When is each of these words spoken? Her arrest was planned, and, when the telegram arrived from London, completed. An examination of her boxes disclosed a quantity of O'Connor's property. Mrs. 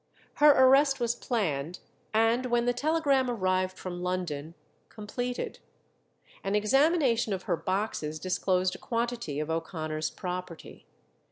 Her 0.37 0.49
arrest 0.49 0.99
was 0.99 1.13
planned, 1.13 1.77
and, 2.11 2.47
when 2.47 2.65
the 2.65 2.73
telegram 2.73 3.29
arrived 3.29 3.77
from 3.77 4.01
London, 4.01 4.55
completed. 4.89 5.59
An 6.43 6.55
examination 6.55 7.33
of 7.33 7.43
her 7.43 7.55
boxes 7.55 8.17
disclosed 8.17 8.73
a 8.73 8.79
quantity 8.79 9.39
of 9.39 9.51
O'Connor's 9.51 10.09
property. 10.09 10.87
Mrs. 10.89 11.11